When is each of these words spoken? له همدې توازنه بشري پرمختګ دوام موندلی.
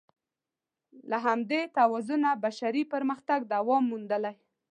له 1.09 1.17
همدې 1.27 1.61
توازنه 1.77 2.29
بشري 2.45 2.83
پرمختګ 2.93 3.39
دوام 3.53 3.83
موندلی. 3.91 4.33